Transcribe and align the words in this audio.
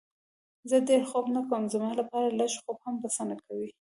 زه 0.69 0.77
ډېر 0.87 1.01
خوب 1.09 1.25
نه 1.35 1.41
کوم، 1.49 1.63
زما 1.73 1.91
لپاره 1.99 2.35
لږ 2.39 2.51
خوب 2.63 2.77
هم 2.85 2.95
بسنه 3.03 3.35
کوي. 3.45 3.69